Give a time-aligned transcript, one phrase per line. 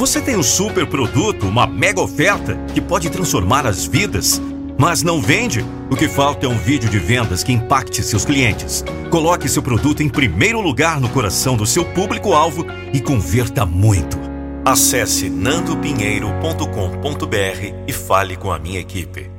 [0.00, 4.40] Você tem um super produto, uma mega oferta que pode transformar as vidas,
[4.78, 5.62] mas não vende?
[5.90, 8.82] O que falta é um vídeo de vendas que impacte seus clientes.
[9.10, 14.18] Coloque seu produto em primeiro lugar no coração do seu público-alvo e converta muito.
[14.64, 19.30] Acesse nandopinheiro.com.br e fale com a minha equipe.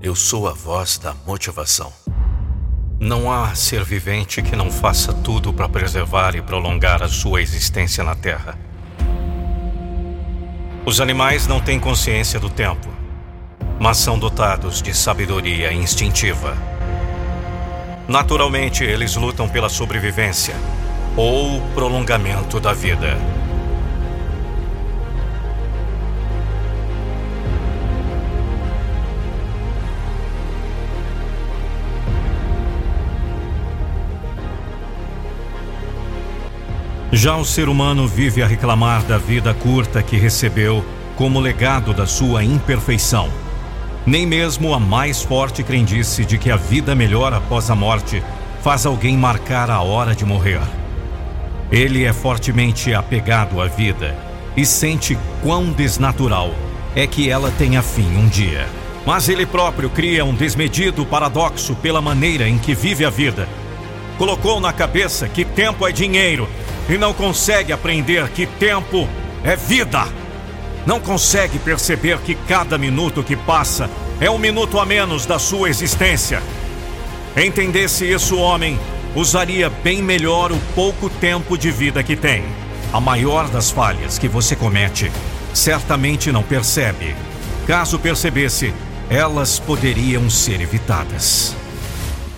[0.00, 1.92] Eu sou a voz da motivação.
[2.98, 8.02] Não há ser vivente que não faça tudo para preservar e prolongar a sua existência
[8.02, 8.71] na Terra.
[10.84, 12.88] Os animais não têm consciência do tempo,
[13.78, 16.56] mas são dotados de sabedoria instintiva.
[18.08, 20.56] Naturalmente, eles lutam pela sobrevivência
[21.16, 23.16] ou prolongamento da vida.
[37.22, 42.04] Já o ser humano vive a reclamar da vida curta que recebeu como legado da
[42.04, 43.28] sua imperfeição.
[44.04, 48.20] Nem mesmo a mais forte crendice de que a vida melhor após a morte
[48.60, 50.60] faz alguém marcar a hora de morrer.
[51.70, 54.18] Ele é fortemente apegado à vida
[54.56, 56.52] e sente quão desnatural
[56.96, 58.66] é que ela tenha fim um dia.
[59.06, 63.48] Mas ele próprio cria um desmedido paradoxo pela maneira em que vive a vida.
[64.18, 66.48] Colocou na cabeça que tempo é dinheiro
[66.92, 69.08] e não consegue aprender que tempo
[69.42, 70.06] é vida.
[70.84, 73.88] Não consegue perceber que cada minuto que passa
[74.20, 76.42] é um minuto a menos da sua existência.
[77.34, 78.78] Entendesse isso, homem,
[79.16, 82.44] usaria bem melhor o pouco tempo de vida que tem.
[82.92, 85.10] A maior das falhas que você comete,
[85.54, 87.16] certamente não percebe.
[87.66, 88.74] Caso percebesse,
[89.08, 91.56] elas poderiam ser evitadas.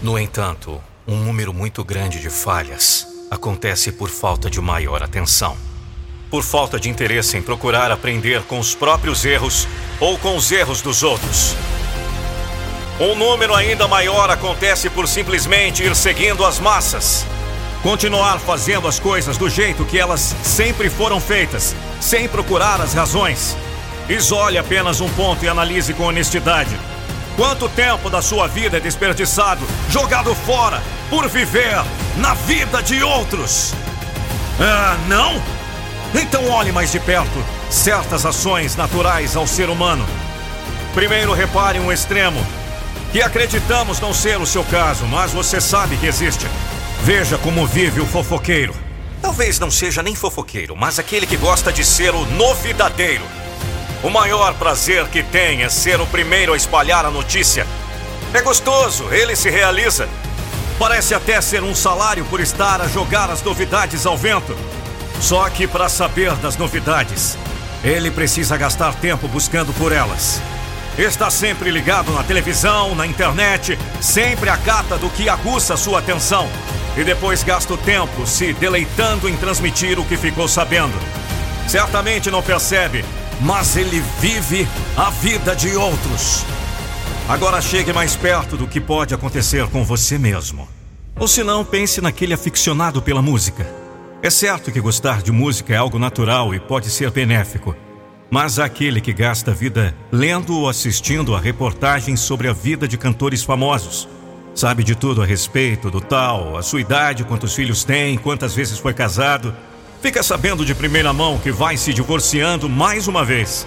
[0.00, 5.56] No entanto, um número muito grande de falhas acontece por falta de maior atenção.
[6.30, 9.68] Por falta de interesse em procurar aprender com os próprios erros
[10.00, 11.54] ou com os erros dos outros.
[12.98, 17.26] Um número ainda maior acontece por simplesmente ir seguindo as massas.
[17.82, 23.56] Continuar fazendo as coisas do jeito que elas sempre foram feitas, sem procurar as razões.
[24.08, 26.78] Isole apenas um ponto e analise com honestidade.
[27.36, 30.80] Quanto tempo da sua vida é desperdiçado, jogado fora,
[31.10, 31.82] por viver
[32.16, 33.74] na vida de outros.
[34.60, 35.42] Ah, não?
[36.14, 40.06] Então olhe mais de perto certas ações naturais ao ser humano.
[40.94, 42.40] Primeiro, repare um extremo
[43.10, 46.46] que acreditamos não ser o seu caso, mas você sabe que existe.
[47.02, 48.74] Veja como vive o fofoqueiro.
[49.20, 53.24] Talvez não seja nem fofoqueiro, mas aquele que gosta de ser o novidadeiro.
[54.04, 57.66] O maior prazer que tem é ser o primeiro a espalhar a notícia.
[58.34, 60.06] É gostoso, ele se realiza.
[60.78, 64.54] Parece até ser um salário por estar a jogar as novidades ao vento.
[65.22, 67.38] Só que para saber das novidades,
[67.82, 70.38] ele precisa gastar tempo buscando por elas.
[70.98, 76.46] Está sempre ligado na televisão, na internet, sempre a cata do que aguça sua atenção.
[76.94, 80.94] E depois gasta o tempo se deleitando em transmitir o que ficou sabendo.
[81.66, 83.02] Certamente não percebe,
[83.40, 86.44] mas ele vive a vida de outros.
[87.28, 90.68] Agora chegue mais perto do que pode acontecer com você mesmo.
[91.18, 93.66] Ou se não, pense naquele aficionado pela música.
[94.22, 97.74] É certo que gostar de música é algo natural e pode ser benéfico.
[98.30, 102.98] Mas aquele que gasta a vida lendo ou assistindo a reportagens sobre a vida de
[102.98, 104.08] cantores famosos.
[104.54, 108.78] Sabe de tudo a respeito do tal, a sua idade, quantos filhos tem, quantas vezes
[108.78, 109.54] foi casado.
[110.04, 113.66] Fica sabendo de primeira mão que vai se divorciando mais uma vez.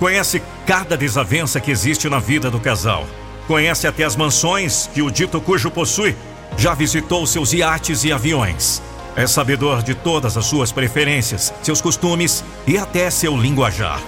[0.00, 3.06] Conhece cada desavença que existe na vida do casal.
[3.46, 6.16] Conhece até as mansões que o dito cujo possui.
[6.58, 8.82] Já visitou seus iates e aviões.
[9.14, 14.02] É sabedor de todas as suas preferências, seus costumes e até seu linguajar.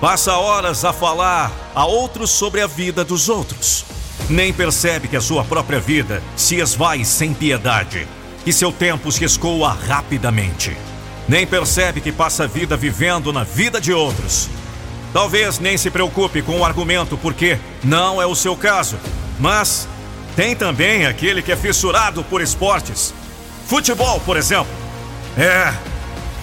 [0.00, 3.84] Passa horas a falar a outros sobre a vida dos outros.
[4.30, 8.06] Nem percebe que a sua própria vida se esvai sem piedade,
[8.44, 10.76] que seu tempo se escoa rapidamente.
[11.28, 14.48] Nem percebe que passa a vida vivendo na vida de outros,
[15.12, 18.96] Talvez nem se preocupe com o argumento, porque não é o seu caso.
[19.38, 19.86] Mas
[20.34, 23.12] tem também aquele que é fissurado por esportes.
[23.66, 24.72] Futebol, por exemplo.
[25.36, 25.72] É,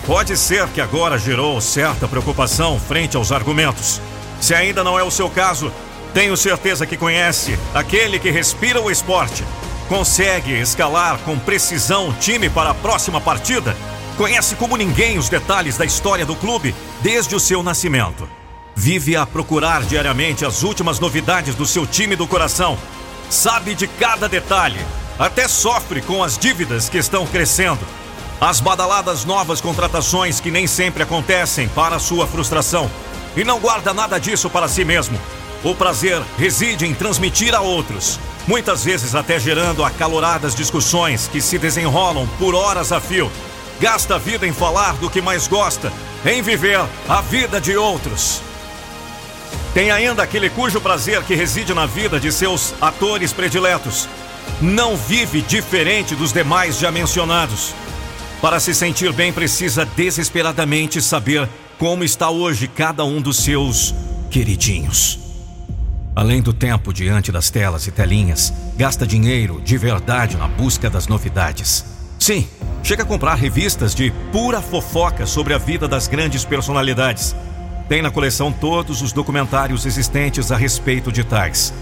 [0.06, 4.00] pode ser que agora gerou certa preocupação frente aos argumentos.
[4.40, 5.72] Se ainda não é o seu caso,
[6.14, 9.44] tenho certeza que conhece aquele que respira o esporte.
[9.88, 13.76] Consegue escalar com precisão o time para a próxima partida.
[14.20, 18.28] Conhece como ninguém os detalhes da história do clube desde o seu nascimento.
[18.76, 22.78] Vive a procurar diariamente as últimas novidades do seu time do coração.
[23.30, 24.86] Sabe de cada detalhe.
[25.18, 27.80] Até sofre com as dívidas que estão crescendo.
[28.42, 32.92] As badaladas novas contratações que nem sempre acontecem para sua frustração.
[33.38, 35.18] E não guarda nada disso para si mesmo.
[35.64, 41.58] O prazer reside em transmitir a outros, muitas vezes até gerando acaloradas discussões que se
[41.58, 43.32] desenrolam por horas a fio.
[43.80, 45.92] Gasta a vida em falar do que mais gosta,
[46.26, 48.42] em viver a vida de outros.
[49.74, 54.10] Tem ainda aquele cujo prazer que reside na vida de seus atores prediletos.
[54.62, 57.74] Não vive diferente dos demais já mencionados.
[58.42, 61.48] Para se sentir bem, precisa desesperadamente saber
[61.78, 63.94] como está hoje cada um dos seus
[64.30, 65.20] queridinhos.
[66.16, 71.08] Além do tempo diante das telas e telinhas, gasta dinheiro de verdade na busca das
[71.08, 71.86] novidades.
[72.30, 72.48] Sim,
[72.84, 77.36] chega a comprar revistas de pura fofoca sobre a vida das grandes personalidades.
[77.88, 81.74] Tem na coleção todos os documentários existentes a respeito de tais.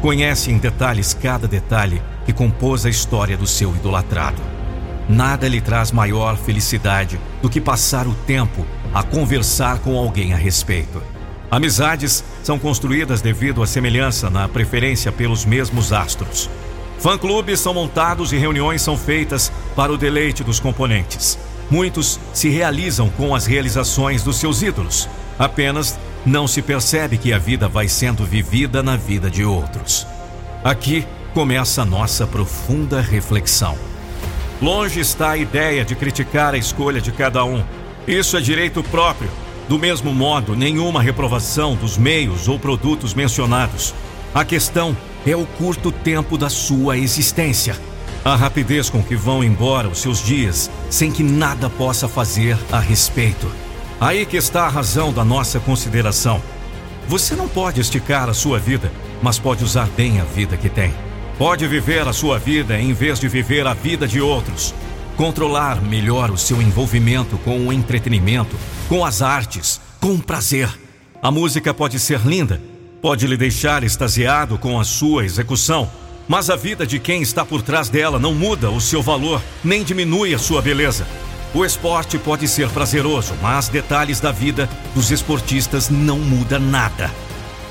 [0.00, 4.40] Conhece em detalhes cada detalhe que compôs a história do seu idolatrado.
[5.08, 8.64] Nada lhe traz maior felicidade do que passar o tempo
[8.94, 11.02] a conversar com alguém a respeito.
[11.50, 16.48] Amizades são construídas devido à semelhança na preferência pelos mesmos astros.
[16.98, 21.38] Fã-clubes são montados e reuniões são feitas para o deleite dos componentes.
[21.70, 25.08] Muitos se realizam com as realizações dos seus ídolos.
[25.38, 30.06] Apenas não se percebe que a vida vai sendo vivida na vida de outros.
[30.64, 33.76] Aqui começa a nossa profunda reflexão.
[34.60, 37.62] Longe está a ideia de criticar a escolha de cada um.
[38.06, 39.28] Isso é direito próprio
[39.68, 43.92] do mesmo modo, nenhuma reprovação dos meios ou produtos mencionados.
[44.32, 44.96] A questão
[45.26, 47.76] é o curto tempo da sua existência.
[48.24, 52.78] A rapidez com que vão embora os seus dias sem que nada possa fazer a
[52.78, 53.50] respeito.
[54.00, 56.40] Aí que está a razão da nossa consideração.
[57.08, 58.90] Você não pode esticar a sua vida,
[59.22, 60.92] mas pode usar bem a vida que tem.
[61.38, 64.74] Pode viver a sua vida em vez de viver a vida de outros.
[65.16, 68.56] Controlar melhor o seu envolvimento com o entretenimento,
[68.88, 70.68] com as artes, com o prazer.
[71.22, 72.60] A música pode ser linda,
[73.00, 75.90] pode lhe deixar extasiado com a sua execução,
[76.28, 79.84] mas a vida de quem está por trás dela não muda o seu valor, nem
[79.84, 81.06] diminui a sua beleza.
[81.54, 87.10] O esporte pode ser prazeroso, mas detalhes da vida dos esportistas não muda nada.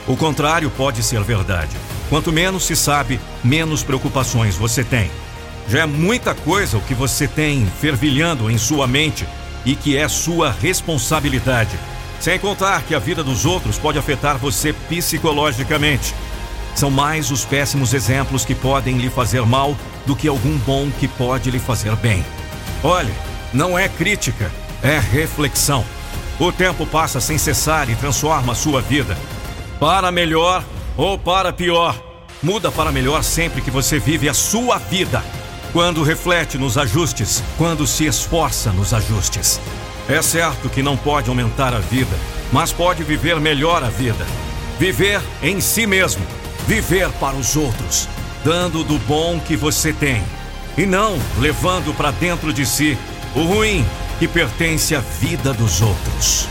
[0.07, 1.75] O contrário pode ser verdade.
[2.09, 5.11] Quanto menos se sabe, menos preocupações você tem.
[5.67, 9.27] Já é muita coisa o que você tem fervilhando em sua mente
[9.65, 11.77] e que é sua responsabilidade.
[12.25, 16.15] Sem contar que a vida dos outros pode afetar você psicologicamente.
[16.73, 19.77] São mais os péssimos exemplos que podem lhe fazer mal
[20.07, 22.25] do que algum bom que pode lhe fazer bem.
[22.83, 23.13] Olhe,
[23.53, 24.51] não é crítica,
[24.81, 25.85] é reflexão.
[26.39, 29.15] O tempo passa sem cessar e transforma a sua vida.
[29.79, 30.65] Para melhor
[30.97, 31.95] ou para pior.
[32.41, 35.23] Muda para melhor sempre que você vive a sua vida
[35.75, 39.59] quando reflete nos ajustes, quando se esforça nos ajustes.
[40.07, 42.15] É certo que não pode aumentar a vida,
[42.49, 44.25] mas pode viver melhor a vida.
[44.79, 46.25] Viver em si mesmo,
[46.65, 48.07] viver para os outros,
[48.41, 50.23] dando do bom que você tem
[50.77, 52.97] e não levando para dentro de si
[53.35, 53.85] o ruim
[54.17, 56.47] que pertence à vida dos outros.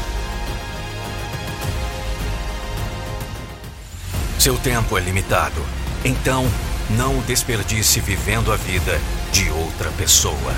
[4.38, 5.62] Seu tempo é limitado,
[6.05, 6.47] então
[6.91, 9.01] não desperdice vivendo a vida
[9.33, 10.55] de outra pessoa.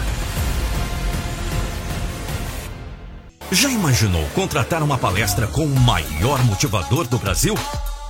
[3.51, 7.55] Já imaginou contratar uma palestra com o maior motivador do Brasil?